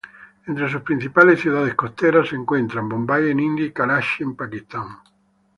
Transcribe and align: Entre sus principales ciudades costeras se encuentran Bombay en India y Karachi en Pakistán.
Entre 0.51 0.67
sus 0.67 0.81
principales 0.81 1.41
ciudades 1.41 1.75
costeras 1.75 2.29
se 2.29 2.35
encuentran 2.35 2.89
Bombay 2.89 3.29
en 3.29 3.39
India 3.39 3.67
y 3.67 3.71
Karachi 3.71 4.23
en 4.23 4.35
Pakistán. 4.35 4.97